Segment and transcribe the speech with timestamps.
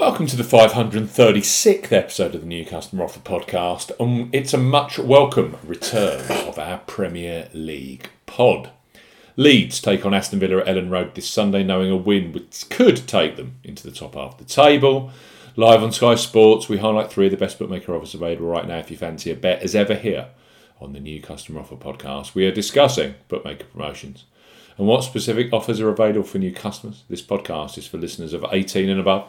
[0.00, 3.92] Welcome to the 536th episode of the New Customer Offer Podcast.
[4.00, 8.70] Um, it's a much welcome return of our Premier League pod.
[9.36, 13.06] Leeds take on Aston Villa at Elland Road this Sunday, knowing a win which could
[13.06, 15.10] take them into the top half of the table.
[15.54, 18.78] Live on Sky Sports, we highlight three of the best bookmaker offers available right now
[18.78, 20.28] if you fancy a bet as ever here
[20.80, 22.34] on the New Customer Offer Podcast.
[22.34, 24.24] We are discussing bookmaker promotions
[24.78, 27.04] and what specific offers are available for new customers.
[27.10, 29.28] This podcast is for listeners of 18 and above.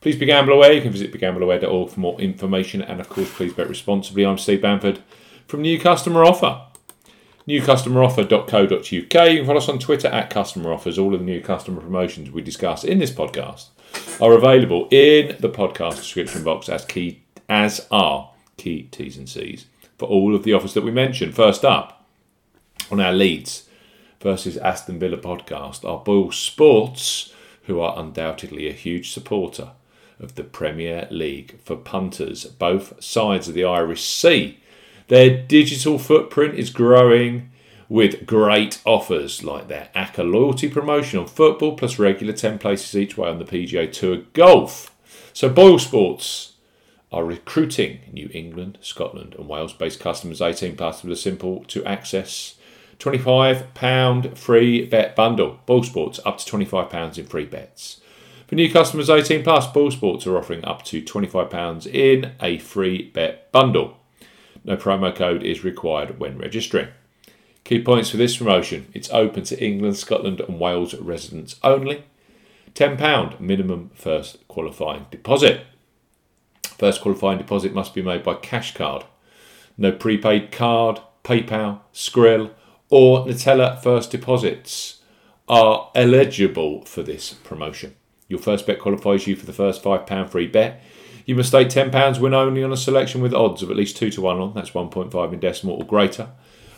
[0.00, 0.72] Please be gamble aware.
[0.72, 2.82] You can visit begambleaware.org for more information.
[2.82, 4.24] And of course, please bet responsibly.
[4.24, 5.00] I'm Steve Bamford
[5.48, 6.62] from New Customer Offer.
[7.48, 8.90] Newcustomeroffer.co.uk.
[8.92, 10.98] You can follow us on Twitter at Customer Offers.
[10.98, 13.68] All of the new customer promotions we discuss in this podcast
[14.20, 19.66] are available in the podcast description box as key as are key T's and C's
[19.98, 21.34] for all of the offers that we mentioned.
[21.34, 22.06] First up
[22.90, 23.68] on our Leeds
[24.20, 27.32] versus Aston Villa podcast are Boyle Sports,
[27.64, 29.70] who are undoubtedly a huge supporter
[30.20, 34.58] of the Premier League for punters, both sides of the Irish Sea.
[35.08, 37.50] Their digital footprint is growing
[37.88, 43.16] with great offers like their ACCA loyalty promotion on football, plus regular 10 places each
[43.16, 44.94] way on the PGA Tour golf.
[45.32, 46.54] So, Boyle Sports
[47.10, 51.84] are recruiting New England, Scotland, and Wales based customers 18 plus with a simple to
[51.86, 52.56] access
[52.98, 55.60] £25 free bet bundle.
[55.64, 58.00] Boyle Sports up to £25 in free bets.
[58.48, 63.02] For new customers 18 plus, Boyle Sports are offering up to £25 in a free
[63.10, 63.98] bet bundle.
[64.64, 66.88] No promo code is required when registering.
[67.64, 72.04] Key points for this promotion it's open to England, Scotland, and Wales residents only.
[72.72, 75.66] £10 minimum first qualifying deposit.
[76.62, 79.04] First qualifying deposit must be made by cash card.
[79.76, 82.52] No prepaid card, PayPal, Skrill,
[82.88, 85.02] or Neteller first deposits
[85.50, 87.94] are eligible for this promotion.
[88.28, 90.82] Your first bet qualifies you for the first £5 free bet.
[91.24, 94.10] You must stake £10 win only on a selection with odds of at least 2
[94.10, 96.28] to 1 on, that's 1.5 in decimal or greater.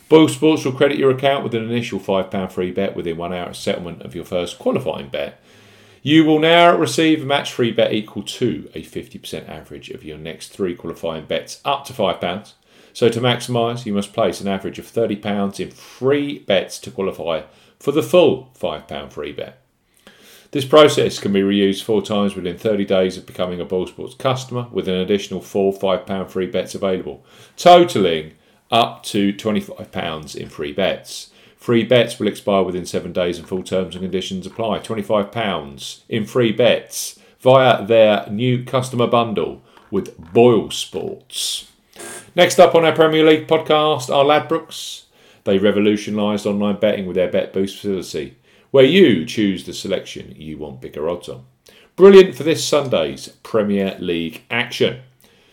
[0.08, 3.50] Boyle Sports will credit your account with an initial £5 free bet within one hour
[3.50, 5.40] of settlement of your first qualifying bet.
[6.02, 10.18] You will now receive a match free bet equal to a 50% average of your
[10.18, 12.52] next three qualifying bets up to £5.
[12.92, 17.42] So to maximise, you must place an average of £30 in free bets to qualify
[17.78, 19.60] for the full £5 free bet.
[20.52, 24.14] This process can be reused four times within 30 days of becoming a Boyle Sports
[24.14, 27.24] customer, with an additional four £5 free bets available,
[27.56, 28.32] totalling
[28.68, 31.30] up to £25 in free bets.
[31.56, 34.80] Free bets will expire within seven days and full terms and conditions apply.
[34.80, 41.70] £25 in free bets via their new customer bundle with Boyle Sports.
[42.34, 45.04] Next up on our Premier League podcast are Ladbrokes.
[45.44, 48.36] They revolutionised online betting with their Bet Boost facility
[48.70, 51.44] where you choose the selection you want bigger odds on.
[51.96, 55.02] Brilliant for this Sunday's Premier League action.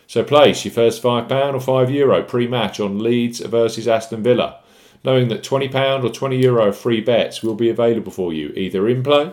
[0.06, 4.60] So place your first £5 or €5 Euro pre-match on Leeds versus Aston Villa,
[5.04, 9.02] knowing that £20 or €20 Euro free bets will be available for you either in
[9.02, 9.32] play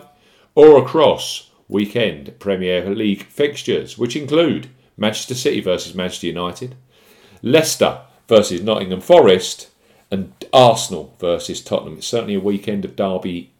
[0.54, 6.74] or across weekend Premier League fixtures, which include Manchester City versus Manchester United,
[7.42, 9.68] Leicester versus Nottingham Forest,
[10.10, 11.98] and Arsenal versus Tottenham.
[11.98, 13.52] It's certainly a weekend of derby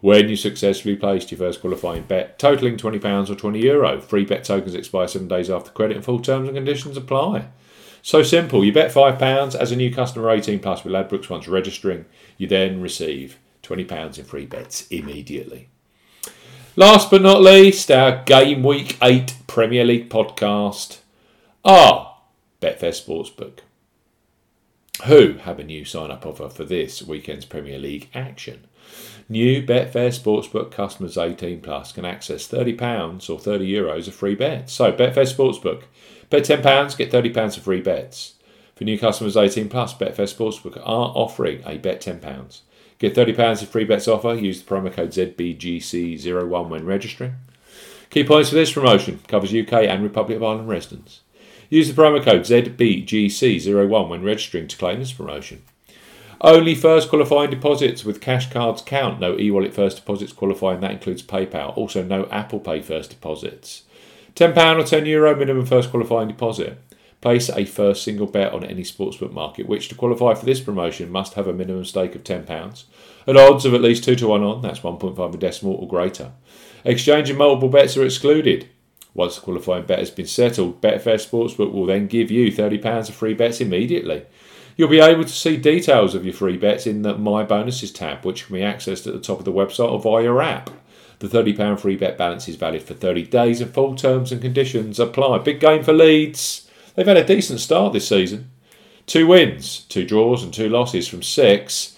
[0.00, 4.00] when you successfully placed your first qualifying bet, totaling £20 or €20 Euro.
[4.00, 7.48] Free bet tokens expire seven days after credit and full terms and conditions apply.
[8.02, 8.64] So simple.
[8.64, 12.04] You bet £5 as a new customer 18 plus with Ladbrokes once registering.
[12.38, 15.68] You then receive £20 in free bets immediately.
[16.76, 20.98] Last but not least, our Game Week 8 Premier League podcast
[21.64, 22.18] are
[22.60, 23.60] Betfair Sportsbook,
[25.06, 28.66] who have a new sign up offer for this weekend's Premier League action.
[29.28, 32.74] New Betfair Sportsbook customers 18 plus can access £30
[33.28, 34.72] or €30 Euros of free bets.
[34.72, 35.82] So, Betfair Sportsbook
[36.28, 38.34] Bet £10, get £30 of free bets.
[38.74, 42.60] For new customers 18 plus, Betfair Sportsbook are offering a bet £10.
[42.98, 44.34] Get £30 of free bets offer.
[44.34, 47.34] Use the promo code ZBGC01 when registering.
[48.10, 51.20] Key points for this promotion covers UK and Republic of Ireland residents.
[51.68, 55.62] Use the promo code ZBGC01 when registering to claim this promotion.
[56.40, 59.20] Only first qualifying deposits with cash cards count.
[59.20, 61.76] No e wallet first deposits qualifying, that includes PayPal.
[61.76, 63.82] Also, no Apple Pay first deposits.
[64.34, 66.78] £10 or €10 Euro minimum first qualifying deposit.
[67.22, 71.10] Place a first single bet on any sportsbook market, which to qualify for this promotion
[71.10, 72.84] must have a minimum stake of £10
[73.26, 76.32] at odds of at least 2 to 1 on, that's 1.5 a decimal or greater.
[76.84, 78.68] Exchanging multiple bets are excluded.
[79.14, 83.14] Once the qualifying bet has been settled, Betfair Sportsbook will then give you £30 of
[83.14, 84.24] free bets immediately.
[84.76, 88.24] You'll be able to see details of your free bets in the My Bonuses tab,
[88.26, 90.70] which can be accessed at the top of the website or via your app.
[91.18, 95.00] The £30 free bet balance is valid for 30 days and full terms and conditions
[95.00, 95.38] apply.
[95.38, 96.70] Big game for Leeds.
[96.94, 98.50] They've had a decent start this season.
[99.06, 101.96] Two wins, two draws, and two losses from six.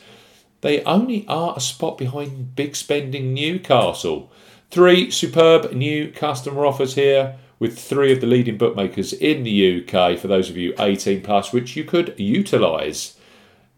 [0.60, 4.30] They only are a spot behind big spending Newcastle.
[4.70, 10.18] Three superb new customer offers here with three of the leading bookmakers in the UK
[10.18, 13.16] for those of you 18 plus, which you could utilise.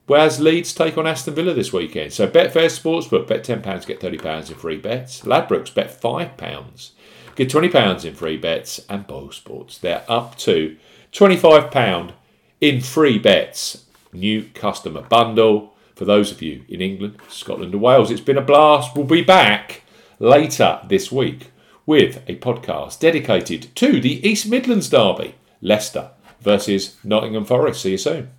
[0.06, 2.12] Whereas Leeds take on Aston Villa this weekend.
[2.12, 5.23] So Betfair Sportsbook, bet £10, get £30 in free bets.
[5.23, 6.91] Ladbrokes, bet £5,
[7.37, 8.81] get £20 in free bets.
[8.88, 10.77] And Boyle Sports, they're up to
[11.12, 12.12] £25
[12.61, 13.85] in free bets.
[14.12, 18.11] New customer bundle for those of you in England, Scotland, and Wales.
[18.11, 18.97] It's been a blast.
[18.97, 19.82] We'll be back
[20.19, 21.53] later this week
[21.87, 26.11] with a podcast dedicated to the East Midlands Derby, Leicester
[26.41, 27.82] versus Nottingham Forest.
[27.82, 28.31] See you soon.